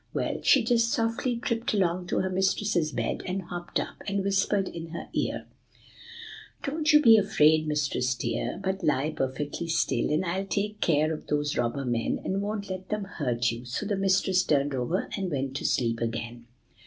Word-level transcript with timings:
Well, 0.15 0.41
she 0.41 0.63
just 0.63 0.89
softly 0.89 1.37
tripped 1.37 1.75
along 1.75 2.07
to 2.07 2.21
her 2.21 2.29
mistress's 2.31 2.91
bed, 2.91 3.21
and 3.27 3.43
hopped 3.43 3.79
up, 3.79 4.01
and 4.07 4.23
whispered 4.23 4.67
in 4.67 4.87
her 4.87 5.09
ear, 5.13 5.45
'Don't 6.63 6.91
you 6.91 6.99
be 6.99 7.17
afraid, 7.17 7.67
mistress 7.67 8.15
dear, 8.15 8.59
but 8.63 8.83
lie 8.83 9.11
perfectly 9.11 9.67
still, 9.67 10.11
and 10.11 10.25
I'll 10.25 10.47
take 10.47 10.81
care 10.81 11.13
of 11.13 11.27
those 11.27 11.55
robber 11.55 11.85
men, 11.85 12.19
and 12.25 12.41
won't 12.41 12.67
let 12.71 12.89
them 12.89 13.03
hurt 13.03 13.51
you;' 13.51 13.63
so 13.63 13.85
the 13.85 13.95
mistress 13.95 14.43
turned 14.43 14.73
over, 14.73 15.07
and 15.15 15.29
went 15.29 15.55
to 15.57 15.65
sleep 15.65 15.99
again." 16.01 16.47